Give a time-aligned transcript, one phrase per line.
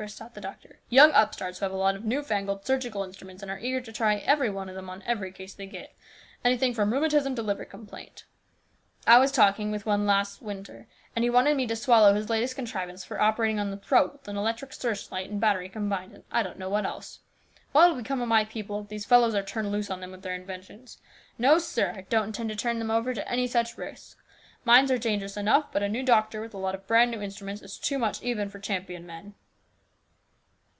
[0.00, 3.42] burst out the doctor, "young upstarts who have a lot of new fangled surgical instruments
[3.42, 5.94] and are eager to try every one of them on every case they get;
[6.42, 8.24] anything from rheumatism to liver complaint.
[9.06, 12.56] I was talking with one last winter, and he wanted me to swallow his latest
[12.56, 16.42] contrivance for operating on the throat with an electric searchlight and battery combined, and I
[16.42, 17.18] don't know what else!
[17.72, 20.34] What'll become of my people if these fellows are turned loose on them with their
[20.34, 20.96] inventions?
[21.36, 21.92] No, sir!
[21.92, 22.08] STEWARDSHIP.
[22.08, 24.16] 309 I don't intend to turn them over to any such risks.
[24.64, 27.60] Mines are dangerous enough, but a new doctor with a lot of brand new instruments
[27.60, 29.34] is too much even for Champion men."